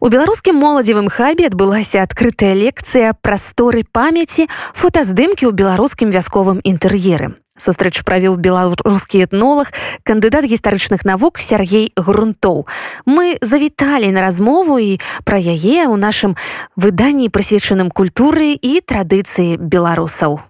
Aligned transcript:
У 0.00 0.08
беларускім 0.08 0.56
моладзевым 0.56 1.12
хабе 1.12 1.44
адбылася 1.50 2.00
адкрытая 2.00 2.56
лекцыя 2.56 3.12
прасторы 3.12 3.84
памяці 3.84 4.48
фотаздымкі 4.72 5.44
ў 5.44 5.52
беларускім 5.52 6.08
вясковым 6.08 6.64
інтэр'еры. 6.64 7.36
Сустрэч 7.60 8.00
правіў 8.08 8.40
беларускі 8.40 9.20
этнолог, 9.28 9.68
кандыдат 10.08 10.48
гістарычных 10.48 11.04
навук 11.04 11.36
Сергей 11.36 11.92
Грунтоў. 12.00 12.64
Мы 13.04 13.36
завіталі 13.44 14.08
на 14.16 14.24
размову 14.24 14.80
і 14.80 14.96
пра 15.28 15.36
яе 15.36 15.84
ў 15.84 16.00
нашым 16.00 16.32
выданні 16.80 17.28
прысвечаным 17.28 17.92
культуры 17.92 18.56
і 18.56 18.80
традыцыі 18.80 19.60
беларусаў. 19.60 20.40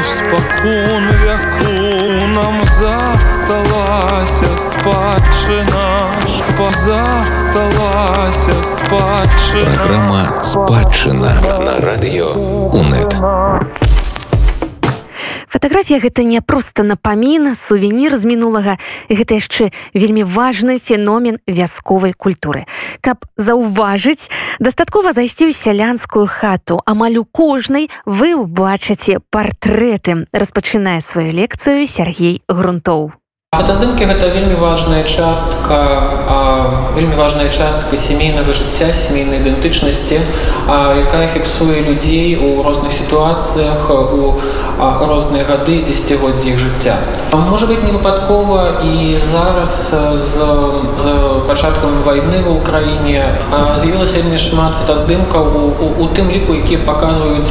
спакон 0.00 1.04
вяку 1.24 1.72
нам 2.36 2.56
засталася 2.68 4.52
спадчына 4.56 5.89
засталася 6.68 8.56
спадчына 8.64 9.64
Праграма 9.64 10.22
спадчына 10.44 11.32
на 11.64 11.80
радыё 11.80 12.34
УНэт. 12.72 13.16
Фатаграфія 15.50 15.98
гэта 15.98 16.22
не 16.22 16.40
проста 16.40 16.86
напамін, 16.86 17.56
сувенір 17.58 18.14
з 18.16 18.24
мінулага, 18.24 18.78
гэта 19.10 19.34
яшчэ 19.34 19.74
вельмі 19.92 20.22
важны 20.22 20.78
феномен 20.78 21.42
вясковай 21.46 22.14
культуры. 22.14 22.64
Каб 23.02 23.26
заўважыць, 23.36 24.30
дастаткова 24.62 25.12
зайсці 25.12 25.50
ў 25.50 25.52
сялянскую 25.52 26.30
хату, 26.30 26.78
амаль 26.86 27.18
у 27.18 27.26
кожнай 27.26 27.90
вы 28.06 28.38
ўбачыце 28.38 29.18
партрэты, 29.28 30.30
распачынае 30.30 31.02
сваю 31.02 31.34
лекцыю 31.34 31.82
Сергей 31.84 32.46
Грунтоў. 32.46 33.19
Фотаздымкі 33.60 34.06
гэта 34.08 34.28
вельмі 34.32 34.54
важная 34.56 35.02
частка 35.04 35.76
вельмі 36.94 37.16
важная 37.18 37.50
частка 37.50 37.96
сямейнага 37.96 38.54
жыцця 38.56 38.88
сямейнай 38.94 39.42
ідэнтычнасці, 39.42 40.18
якая 41.02 41.26
фіксуе 41.28 41.82
людзей 41.82 42.38
у 42.38 42.62
розных 42.62 42.92
сітуацыях 42.94 43.90
у 43.90 44.38
розныя 44.80 45.44
гады 45.44 45.82
дзесяцігоддзі 45.84 46.50
іх 46.54 46.58
жыцця. 46.62 46.94
Можа 47.34 47.66
быць 47.66 47.82
не 47.84 47.92
выпадкова 47.92 48.80
і 48.86 49.18
зараз 49.32 49.74
з, 49.92 50.48
з 51.02 51.04
пачаткам 51.50 52.00
вайны 52.06 52.40
ва 52.46 52.56
ўкраіне 52.56 53.26
з'явілася 53.76 54.18
вельмі 54.18 54.38
шмат 54.38 54.78
фотаздымкаў 54.80 55.44
у, 55.46 55.64
у, 55.68 55.86
у 56.06 56.08
тым 56.16 56.32
ліку, 56.32 56.56
якія 56.56 56.80
паказваюць 56.86 57.50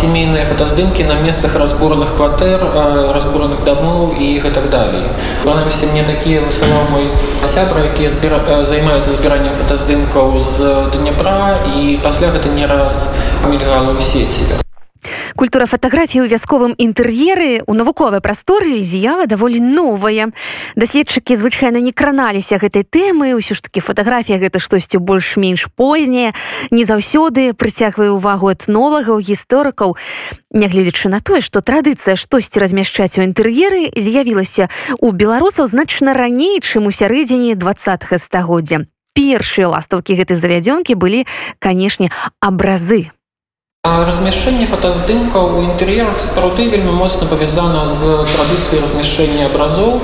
сямейныя 0.00 0.48
фотаздымкі 0.48 1.04
на 1.04 1.20
месцах 1.20 1.54
разбураных 1.54 2.16
кватэр, 2.16 2.64
разбураных 3.12 3.62
дамоў 3.68 4.16
і 4.18 4.38
гэтак 4.40 4.70
далей. 4.70 5.06
Прынамсі 5.42 5.88
мне 5.92 6.04
такія 6.04 6.40
высылаў 6.44 6.90
мой 6.92 7.08
сябра, 7.54 7.84
якія 7.88 8.08
збіра... 8.12 8.40
займаюцца 8.64 9.16
збіраннем 9.16 9.54
фотаздымкаў 9.60 10.40
з 10.40 10.90
Днепра 10.98 11.58
і 11.76 11.98
пасля 12.02 12.28
гэта 12.36 12.52
не 12.52 12.66
раз 12.66 13.08
мільгала 13.48 13.96
ў 13.96 14.00
сеці. 14.00 14.71
Культура 15.42 15.66
фатаграфіі 15.66 16.22
ў 16.22 16.30
вясковым 16.30 16.70
інтэр'еры 16.78 17.66
у 17.66 17.74
навуковай 17.74 18.22
прасторы 18.22 18.78
з'ява 18.78 19.26
даволі 19.26 19.58
новая. 19.58 20.30
Даследчыкі 20.78 21.34
звычайна 21.34 21.82
не 21.82 21.90
краналіся 21.90 22.62
гэтай 22.62 22.86
тэмы, 22.86 23.34
ўсё 23.34 23.58
ж 23.58 23.66
такі 23.66 23.82
фатаграфія 23.82 24.38
гэта 24.38 24.62
штосьці 24.62 25.02
больш-менш 25.02 25.66
познее, 25.74 26.30
не 26.70 26.86
заўсёды 26.86 27.58
прыцягвае 27.58 28.14
ўвагу 28.14 28.54
этнолагаў, 28.54 29.18
гісторыкаў. 29.18 29.98
Нягледзячы 30.54 31.10
на 31.10 31.18
тое, 31.18 31.42
што 31.42 31.58
традыцыя 31.58 32.14
штосьці 32.14 32.62
размяшчаць 32.62 33.18
у 33.18 33.26
інтэр'еры 33.26 33.90
з'явілася 33.98 34.70
у 35.02 35.10
беларусаў 35.10 35.66
значна 35.66 36.14
раней, 36.14 36.62
чым 36.62 36.86
у 36.86 36.94
сярэдзіне 36.94 37.58
два 37.58 37.74
стагоддзя. 37.74 38.86
Першыя 39.18 39.74
ластаўкі 39.74 40.22
гэтай 40.22 40.38
завядзёнкі 40.38 40.94
былі, 40.94 41.26
канешне, 41.58 42.14
абразы 42.38 43.10
Размяшчэнне 43.82 44.66
фотаздымкаў 44.70 45.56
у 45.58 45.62
інтэр'ерах 45.66 46.20
сапраўды 46.22 46.68
вельмі 46.70 46.92
моцна 46.94 47.26
павязана 47.26 47.80
з 47.90 48.12
традыцыяй 48.30 48.78
размяшчэння 48.84 49.48
абразоў, 49.48 49.98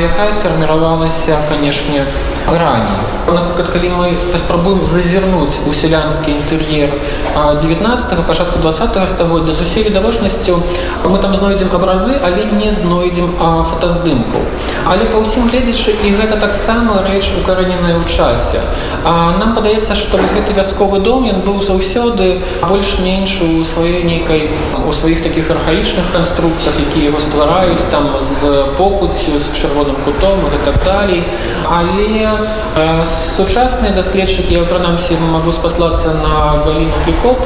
якая 0.00 0.32
сфарміравалася, 0.32 1.36
канешне, 1.50 2.06
раней. 2.48 2.96
Напрыклад, 3.28 3.68
калі 3.76 3.90
мы 4.00 4.08
паспрабуем 4.32 4.86
зазірнуць 4.88 5.60
у 5.68 5.76
сялянскі 5.76 6.32
інтэр'ер 6.32 6.96
19 7.36 8.24
пачатку 8.24 8.64
20 8.64 8.96
стагоддзя 9.12 9.52
з 9.52 9.68
усёй 9.68 9.84
відавочнасцю 9.84 10.62
мы 11.04 11.20
там 11.20 11.34
знойдзем 11.34 11.68
абразы, 11.76 12.16
але 12.24 12.48
не 12.56 12.72
знойдзем 12.72 13.36
фотаздымкаў. 13.36 14.40
Але 14.86 15.10
па 15.10 15.20
ўсім 15.20 15.50
гледзячы 15.50 15.92
і 16.04 16.14
гэта 16.16 16.40
таксама 16.40 17.02
рэч 17.04 17.36
укараненая 17.42 17.98
ў 18.00 18.04
часе. 18.08 18.62
А 19.04 19.36
нам 19.36 19.52
падаецца, 19.52 19.92
што 19.98 20.16
вось 20.16 20.32
гэты 20.32 20.56
вясковы 20.56 21.00
дом 21.04 21.28
ён 21.28 21.44
быў 21.44 21.60
заўсёды 21.60 22.40
больш 22.64 22.94
больш-менш 22.94 23.40
у 23.42 23.64
сваёй 23.64 24.04
нейкай 24.04 24.50
у 24.86 24.92
сваіх 24.92 25.22
такіх 25.22 25.50
архаічных 25.50 26.12
канструктах 26.12 26.74
які 26.78 27.04
яго 27.04 27.20
ствараюць 27.20 27.84
там 27.90 28.08
з 28.20 28.64
покуцю 28.76 29.40
з 29.40 29.48
чырвоным 29.56 29.96
кутом 30.04 30.38
і 30.54 30.64
так 30.64 30.76
далей 30.84 31.22
але 31.70 32.28
э, 32.76 33.06
сучасныя 33.06 33.94
даследчыкі 33.94 34.54
я 34.54 34.62
прынамсі 34.62 35.16
могу 35.32 35.52
спаслацца 35.52 36.14
на 36.14 36.62
галіну 36.64 36.92
флікоп 37.04 37.38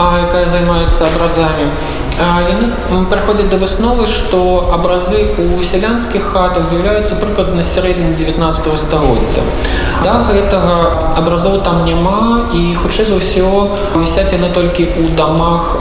якая 0.00 0.46
займаецца 0.46 1.06
абразамі 1.06 1.66
яны 2.22 3.06
праходзяць 3.10 3.48
да 3.50 3.58
высновы 3.58 4.06
што 4.06 4.70
абразы 4.74 5.22
у 5.42 5.62
сялянскіх 5.62 6.32
хатах 6.34 6.66
з'яўляюцца 6.70 7.18
прыкладна 7.22 7.64
сярэдзіне 7.66 8.14
19 8.18 8.78
стагоддзя 8.84 9.42
да 10.04 10.14
гэтага 10.28 10.76
абразоў 11.20 11.60
там 11.66 11.84
няма 11.84 12.52
і 12.54 12.62
хутчэй 12.82 13.06
за 13.10 13.18
ўсё 13.18 13.48
вісяць 13.96 14.32
яны 14.32 14.52
толькі 14.54 14.88
у 15.02 15.08
дамах 15.18 15.76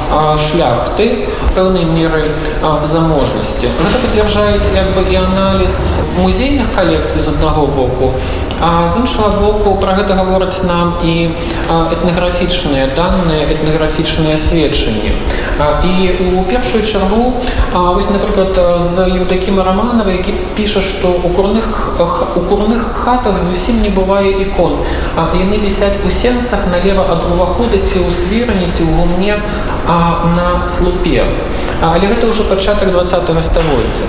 шляхты 0.47 1.27
пэўнай 1.55 1.85
меры 1.85 2.23
заможнасці 2.61 3.73
гэта 3.83 3.97
пацвярджаюць 4.05 4.71
як 4.75 4.93
бы 4.95 5.05
і 5.13 5.21
аналіз 5.23 5.77
музейных 6.17 6.73
калекцый 6.75 7.21
з 7.21 7.27
аднаго 7.35 7.67
боку 7.67 8.13
А 8.61 8.87
з 8.87 8.97
іншага 9.01 9.41
боку 9.41 9.73
пра 9.81 9.95
гэта 9.97 10.13
гавораць 10.13 10.61
нам 10.69 10.93
і 11.01 11.33
этнаграфічныя 11.65 12.93
даныя 12.93 13.47
этнаграфічныя 13.49 14.37
сведчанні. 14.37 15.17
І 15.81 15.93
у 16.37 16.43
першую 16.45 16.83
чаргу 16.85 17.33
вось 17.73 18.09
напрыклад 18.09 18.53
з 18.81 19.07
Юдакіма 19.09 19.63
раманава, 19.63 20.11
які 20.11 20.33
піша, 20.55 20.81
што 20.81 21.09
у 21.09 21.33
курных 21.33 21.97
у 22.35 22.41
курных 22.45 22.93
хатах 22.93 23.39
зусім 23.39 23.81
не 23.81 23.89
бывае 23.89 24.29
ікон. 24.45 24.77
А 25.17 25.33
яны 25.33 25.57
вісяць 25.57 25.97
у 26.05 26.11
сенцах 26.11 26.69
налева 26.69 27.01
ад 27.09 27.25
увахода 27.33 27.81
ці 27.81 28.05
ў 28.05 28.13
свірані 28.13 28.69
ці 28.77 28.85
ў 28.85 28.93
гумне 28.93 29.41
на 30.37 30.61
слупе. 30.65 31.25
Але 31.81 32.13
гэта 32.13 32.29
ўжо 32.29 32.45
пачатак 32.45 32.93
20 32.93 33.25
стагоддзя. 33.41 34.05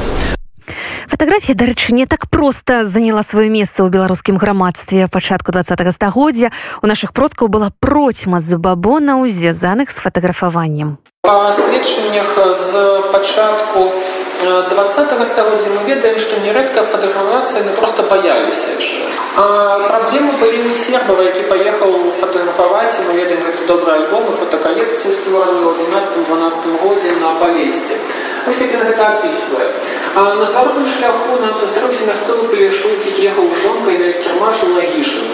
Фатаграфія, 1.13 1.53
дарэчы, 1.53 1.93
не 1.93 2.07
так 2.09 2.25
проста 2.33 2.89
заняла 2.89 3.21
сваё 3.21 3.53
месца 3.53 3.85
ў 3.85 3.93
беларускім 3.93 4.41
грамадстве 4.41 5.13
пачатку 5.13 5.53
два 5.53 5.61
стагоддзя. 5.61 6.57
У 6.81 6.89
нашых 6.89 7.13
продкаў 7.13 7.53
была 7.53 7.69
процьма 7.85 8.41
з 8.41 8.57
бабонаў, 8.57 9.29
звязаных 9.29 9.93
з 9.93 10.01
фатаграфаваннем. 10.01 10.97
Па 11.21 11.53
сведчаннях 11.53 12.33
з 12.57 12.69
пачатку 13.13 13.93
два 14.41 14.85
стагоддзя 14.89 15.69
мы 15.77 15.85
ведаем, 15.85 16.17
што 16.17 16.41
нярэдка 16.41 16.81
фатаграфавацца 16.81 17.61
яны 17.61 17.77
проста 17.77 18.09
баяліся 18.09 18.73
яшчэ. 18.81 19.05
Праблемы 19.37 20.33
былі 20.41 20.65
у 20.65 20.73
сербава, 20.73 21.29
які 21.29 21.45
паехаў 21.45 21.93
фатаграфаваць, 22.25 22.97
мы 23.05 23.21
ведаем 23.21 23.45
гэты 23.45 23.69
добры 23.69 24.01
альбом 24.01 24.33
і 24.33 24.33
фотакалекцыю 24.33 25.13
створаны 25.13 25.61
ў 25.61 25.77
11-12 25.77 26.81
годзе 26.81 27.13
на 27.21 27.37
палесце. 27.37 28.01
Вось 28.49 28.65
як 28.65 28.73
гэта 28.81 29.21
апісвае. 29.21 29.69
А 29.69 30.02
на 30.21 30.47
заробным 30.47 30.87
шляху 30.87 31.41
нам 31.41 31.57
застроўся 31.57 32.05
мясцовы 32.05 32.49
палешук, 32.49 33.01
які 33.07 33.23
ехаў 33.33 33.49
жонкай 33.63 33.97
на 33.99 34.13
кірмашу 34.13 34.67
лагішын. 34.75 35.25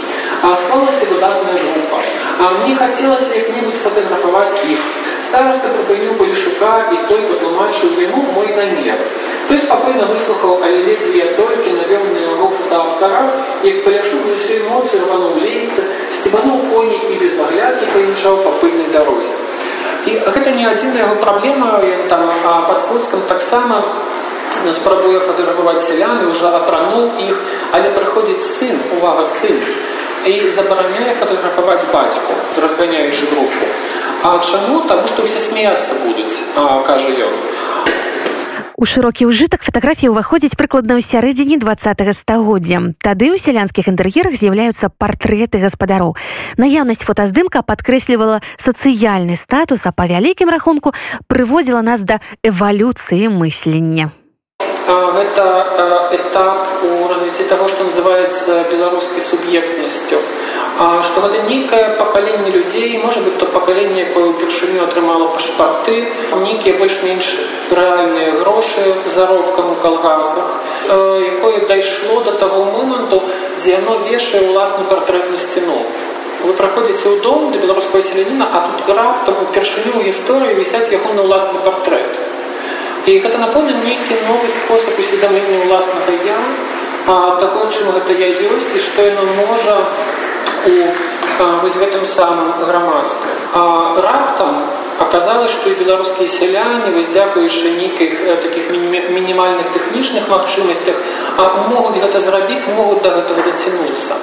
А 0.42 0.54
склалася 0.54 1.06
выдатная 1.10 1.58
група. 1.58 1.98
А 2.38 2.50
мне 2.58 2.76
хацелася 2.76 3.34
як-небудзь 3.34 3.80
сфотаграфаваць 3.80 4.62
іх. 4.70 4.78
Староста 5.26 5.68
прыпыніў 5.74 6.14
палешука 6.14 6.74
і 6.94 6.96
той 7.08 7.26
патлумачыў 7.26 7.98
яму 8.06 8.22
мой 8.36 8.54
намер. 8.54 9.02
Той 9.48 9.58
спакойна 9.58 10.06
выслухаў, 10.06 10.62
але 10.62 10.84
ледзьве 10.86 11.24
толькі 11.34 11.74
навёў 11.74 12.04
на 12.14 12.20
яго 12.22 12.50
фотоапарат, 12.54 13.34
як 13.64 13.82
паляшук 13.84 14.22
з 14.28 14.36
усёй 14.38 14.60
моцы 14.70 15.00
рвануў 15.02 15.40
лейцы, 15.42 15.82
сцебануў 16.20 16.60
коні 16.70 17.00
і 17.10 17.18
без 17.18 17.40
аглядкі 17.40 17.90
паімчаў 17.94 18.44
па 18.44 18.52
пыльнай 18.62 18.92
дарозе. 18.94 19.32
І 20.06 20.20
гэта 20.22 20.54
не 20.54 20.68
адзіная 20.70 21.02
яго 21.02 21.16
праблема, 21.16 21.80
там 22.08 22.30
пад 22.68 22.80
слуцкам 22.80 23.26
таксама 23.26 23.82
спрабуе 24.78 25.20
фатаграфаваць 25.20 25.84
сяляны 25.84 26.28
уже 26.30 26.48
апрануў 26.60 27.10
іх 27.28 27.36
але 27.78 27.92
прыходзіць 27.98 28.42
сын 28.42 28.74
увага 28.98 29.24
сын 29.26 29.60
і 30.26 30.34
забараняе 30.56 31.14
фатаграфаваць 31.20 31.84
бацьку 31.92 32.40
разганяючы 32.66 33.30
групу 33.32 33.72
А 34.22 34.38
чаму 34.42 34.82
таму 34.90 35.06
што 35.06 35.22
ўсе 35.22 35.38
смяяцца 35.38 35.94
будуць 36.02 36.42
кажа 36.86 37.10
ён 37.28 37.34
У 38.78 38.86
шырокі 38.86 39.26
ўжытак 39.26 39.62
фатаграфіі 39.66 40.10
ўваходзіць 40.14 40.54
прыкладна 40.58 40.98
ў 40.98 41.02
сярэдзіне 41.02 41.58
два 41.58 41.74
стагоддзя. 41.74 42.94
Тады 43.02 43.34
ў 43.34 43.38
сялянскіх 43.38 43.90
інтэр'ерах 43.90 44.38
з'яўляюцца 44.38 44.86
партрэты 44.94 45.58
гаспадароў. 45.58 46.14
Наяўнасць 46.62 47.02
фотаздымка 47.02 47.66
падкрэслівала 47.66 48.38
сацыяльны 48.54 49.34
статус, 49.34 49.82
а 49.82 49.90
па 49.90 50.06
вялікім 50.06 50.46
рахунку 50.46 50.94
прыводзіла 51.26 51.82
нас 51.82 52.06
да 52.06 52.22
эвалюцыі 52.46 53.34
мыслення. 53.34 54.14
Гэта 54.88 55.44
этап 56.16 56.80
у 56.80 57.08
развіцці 57.08 57.44
таго, 57.50 57.68
што 57.68 57.84
называецца 57.84 58.64
беларускай 58.72 59.20
суб'ектнасцю. 59.20 60.20
Што 61.04 61.24
гэта 61.24 61.42
нейкае 61.44 61.98
пакаленне 61.98 62.48
людзей 62.54 62.96
можа 63.02 63.20
быть 63.20 63.36
то 63.36 63.44
пакаленне 63.52 64.06
якое 64.08 64.32
ўпершыню 64.32 64.84
атрымала 64.84 65.26
пашпарты 65.34 66.08
нейкія 66.40 66.78
больш-менш 66.80 67.28
рэальныя 67.68 68.38
грошы 68.40 68.94
заробкам 69.12 69.72
у 69.72 69.76
калгасах 69.82 70.48
якое 70.88 71.66
дайшло 71.68 72.20
до 72.24 72.32
таго 72.44 72.64
моманту 72.64 73.20
дзе 73.58 73.76
яно 73.76 73.98
вешае 74.08 74.46
ўласны 74.48 74.88
партрэт 74.88 75.28
на 75.28 75.36
сцяну. 75.36 75.76
Вы 76.46 76.54
праходзіце 76.54 77.12
ў 77.12 77.20
дом 77.20 77.52
да 77.52 77.60
беларускага 77.60 78.00
селяніна 78.00 78.48
а 78.48 78.64
тут 78.72 78.96
раптам 78.96 79.36
упершыню 79.44 80.00
ў 80.00 80.08
гісторыі 80.08 80.56
вісяць 80.56 80.88
яго 80.96 81.12
на 81.12 81.28
ўласны 81.28 81.60
партрэт 81.68 82.27
і 83.08 83.18
гэта 83.24 83.38
напомня 83.40 83.72
нейкі 83.84 84.16
новы 84.28 84.48
спосаб 84.52 84.98
усведамлення 85.00 85.64
ўласнага 85.64 86.12
я 86.28 86.36
таго 87.40 87.64
чым 87.72 87.88
гэта 87.96 88.12
я 88.12 88.28
ёсць 88.52 88.68
і 88.76 88.82
што 88.84 89.06
яно 89.06 89.24
можа 89.38 89.76
у 90.68 90.74
вось 91.62 91.78
гэтым 91.80 92.04
самым 92.04 92.52
грамадстве 92.68 93.32
а 93.54 93.64
раптам 94.04 94.60
аказалось 95.00 95.54
што 95.56 95.72
і 95.72 95.78
беларускія 95.80 96.28
сяляне 96.28 96.92
вось 96.96 97.08
дзякуючы 97.14 97.72
нейкіх 97.80 98.18
таких 98.44 98.72
мінімальных 98.76 99.70
тэхнічных 99.76 100.28
магчымасцях 100.28 100.96
могуць 101.72 102.02
гэта 102.02 102.20
зрабіць 102.20 102.66
могуць 102.76 103.00
да 103.06 103.14
гэтага 103.16 103.46
дацянуцца 103.48 104.20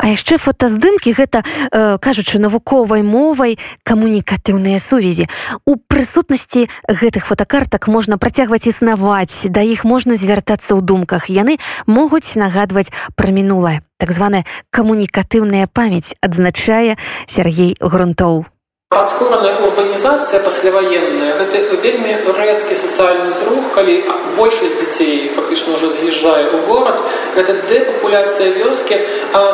А 0.00 0.08
яшчэ 0.08 0.40
фотаздымкі 0.40 1.12
гэта 1.12 1.44
э, 1.44 1.98
кажучы 2.00 2.40
навуковай 2.40 3.04
мовай 3.04 3.60
камунікатыўныя 3.84 4.80
сувязі. 4.80 5.28
У 5.68 5.76
прысутнасці 5.76 6.72
гэтых 6.88 7.28
фотокартак 7.28 7.88
можна 7.88 8.16
працягваць 8.16 8.64
існаваць, 8.64 9.44
да 9.52 9.60
іх 9.60 9.84
можна 9.84 10.16
звяртацца 10.16 10.72
ў 10.72 10.80
думках. 10.80 11.28
Яны 11.28 11.60
могуць 11.84 12.32
нагадваць 12.40 12.88
пра 13.12 13.28
мінулае. 13.28 13.84
Так 14.00 14.16
званая 14.16 14.48
камунікатыўная 14.72 15.68
памяць 15.68 16.16
адзначае 16.24 16.96
Сергей 17.28 17.76
Грунтоў 17.76 18.48
паскораная 18.90 19.52
урбанізацыя 19.62 20.38
пасляваенная 20.42 21.34
гэта 21.40 21.58
вельмі 21.82 22.14
рэзкі 22.38 22.78
сацыяльны 22.80 23.30
зрух 23.36 23.68
калі 23.76 23.92
большасць 24.38 24.74
дзяцей 24.80 25.28
фактычна 25.34 25.76
уже 25.76 25.90
з'язджае 25.94 26.48
ў 26.50 26.58
горад 26.66 26.98
гэта 27.36 27.54
дэпапуляцыя 27.70 28.50
вёскі 28.58 28.98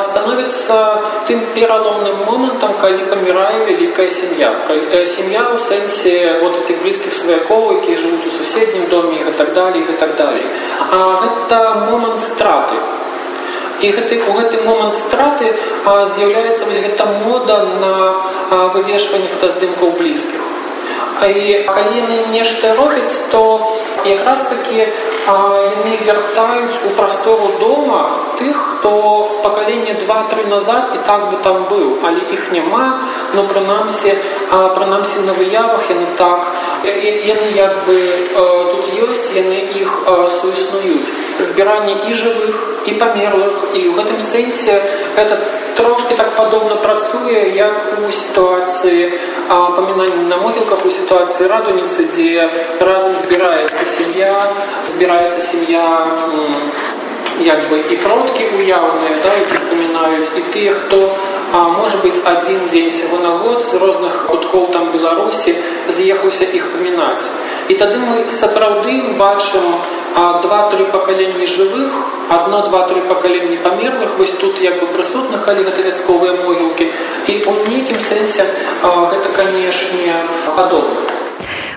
становіцца 0.07 0.79
тым 1.29 1.45
пераломным 1.59 2.17
момантам 2.31 2.73
калі 2.81 3.05
памірае 3.13 3.61
вялікая 3.69 4.09
сям'я 4.09 4.57
сям'я 5.05 5.43
ў 5.53 5.61
сэнсе 5.69 6.41
вот 6.41 6.57
этих 6.65 6.81
блізкіх 6.81 7.13
сваякоў 7.21 7.77
якія 7.77 8.01
жывуць 8.07 8.25
у 8.33 8.33
суседнім 8.41 8.89
доме 8.89 9.21
і 9.21 9.37
так 9.37 9.53
далее 9.53 9.85
і 9.85 10.01
так 10.01 10.17
далее. 10.17 10.49
А 10.81 11.21
гэта 11.21 11.61
момант 11.93 12.25
страты. 12.25 12.81
І 13.85 13.93
гэты 13.93 14.17
у 14.25 14.33
гэты 14.33 14.65
момант 14.65 14.95
страты 14.97 15.53
з'яўляецца 15.85 16.65
гэта 16.65 17.05
мода 17.29 17.61
на 17.85 17.93
вывешванне 18.51 19.29
фотаздымкаў 19.33 19.97
блізкіх 19.99 20.43
і 21.25 21.65
калі 21.65 21.93
яны 21.97 22.17
нешта 22.31 22.75
робяць 22.77 23.33
то 23.33 23.43
якраз 24.05 24.45
такі 24.53 24.85
яны 25.27 25.95
вяртаюць 26.07 26.79
у 26.87 26.91
прастору 26.99 27.49
дома 27.61 28.03
тых 28.39 28.55
хто 28.55 28.91
пакаленне 29.43 29.97
два-тры 30.05 30.47
назад 30.47 30.93
і 30.95 30.99
так 31.07 31.31
бы 31.31 31.41
там 31.43 31.65
быў 31.73 31.99
але 32.05 32.21
іх 32.37 32.53
няма 32.53 33.01
но 33.35 33.43
прынамсі 33.49 34.15
прынамсі 34.77 35.25
на 35.27 35.33
выявах 35.33 35.91
яны 35.91 36.07
так 36.17 36.47
яны 36.85 37.49
як 37.57 37.75
бы 37.89 37.97
тут 38.37 38.85
ёсць 39.09 39.33
яны 39.35 39.59
іх 39.83 39.91
суіснуюць 40.39 41.11
збіранне 41.41 41.97
і 42.09 42.13
жывых 42.13 42.57
і 42.87 42.93
памерлых 43.01 43.57
і 43.75 43.89
ў 43.89 43.93
гэтым 43.97 44.21
сэнсе 44.21 44.83
это 45.17 45.41
трошки 45.77 46.15
так 46.15 46.37
падобна 46.37 46.77
працуе 46.77 47.53
як 47.55 47.77
у 48.09 48.13
сітуацыі 48.13 49.13
памінання 49.49 50.23
на 50.29 50.37
могілках 50.37 50.87
у 50.87 50.91
сітуацыі 50.91 51.49
радуніцы 51.53 52.09
дзе 52.17 52.49
разам 52.81 53.17
збіраецца 53.23 53.85
сям'я 53.85 54.33
збіраецца 54.89 55.41
сям'я 55.41 55.85
як 57.45 57.61
бы 57.71 57.77
і 57.93 57.97
продкі 57.97 58.45
уяўныя 58.59 59.17
да 59.25 59.33
якіх 59.37 59.61
памінаюць 59.71 60.31
і 60.41 60.43
тыя 60.55 60.73
хто 60.75 61.01
а 61.53 61.69
можа 61.69 62.01
быть 62.05 62.21
адзін 62.25 62.65
дзень 62.71 62.91
сяго 62.91 63.19
на 63.23 63.37
год 63.43 63.63
з 63.65 63.75
розных 63.83 64.27
куткоў 64.31 64.73
там 64.73 64.89
беларусі 64.97 65.55
з'ехаўся 65.89 66.49
іх 66.61 66.73
памінаць 66.73 67.29
і 67.69 67.75
тады 67.75 68.01
мы 68.01 68.25
сапраўды 68.31 68.97
бачым 69.21 69.69
два-тры 70.17 70.85
пакаленні 70.93 71.47
жывых 71.47 71.93
одно 72.31 72.63
два-тры 72.69 73.01
пакаленні 73.09 73.57
памерлых 73.57 74.17
вось 74.19 74.33
тут 74.41 74.61
як 74.61 74.81
бы 74.81 74.87
прысутных 74.97 75.45
калі 75.45 75.65
гэта 75.69 75.83
вясковыя 75.85 76.33
могілкі 76.41 76.89
і 77.29 77.35
у 77.45 77.53
нейкім 77.69 78.01
сэнсе 78.01 78.47
гэта 78.83 79.29
канешне 79.37 80.17
падобна 80.57 81.15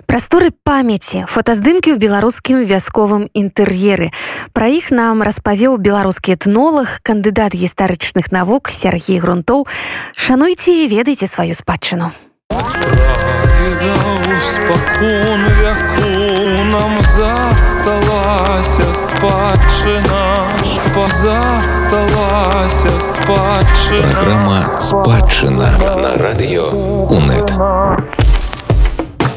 Прасторы 0.10 0.50
памяці 0.66 1.28
фотаздымкі 1.30 1.94
ў 1.94 2.02
беларускім 2.02 2.66
вясковым 2.66 3.30
інтэр'еры. 3.30 4.10
Пра 4.58 4.66
іх 4.74 4.90
нам 4.90 5.22
распавёў 5.22 5.78
беларускі 5.78 6.34
этнолог, 6.34 7.06
кандыдат 7.06 7.54
гістарычных 7.54 8.34
навук 8.34 8.74
Сергій 8.74 9.22
Грунтоў. 9.22 9.70
Шануйце 10.18 10.74
і 10.82 10.90
ведайце 10.90 11.30
сваю 11.30 11.54
спадчыну. 11.54 12.10
спакон 12.50 13.19
засталася 21.20 22.92
спадчына 23.00 24.02
Праграма 24.02 24.60
спадчына 24.80 25.70
на 26.04 26.12
радыё 26.24 26.72
УНэт. 27.18 27.54